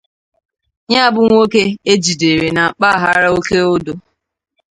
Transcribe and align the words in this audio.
Ya 0.93 1.03
bụ 1.13 1.21
nwoke 1.27 1.63
e 1.91 1.93
jidere 2.03 2.47
na 2.55 2.63
mpaghara 2.77 3.27
Oke-Odo 3.37 3.93